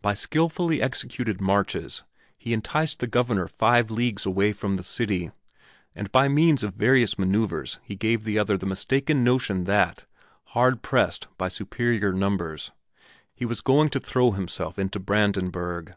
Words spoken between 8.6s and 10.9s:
mistaken notion that, hard